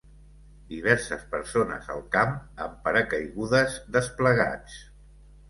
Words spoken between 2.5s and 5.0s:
amb paracaigudes desplegats.